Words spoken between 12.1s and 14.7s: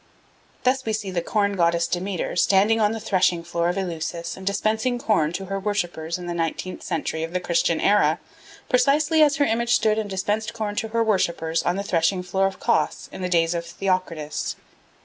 floor of Cos in the days of Theocritus.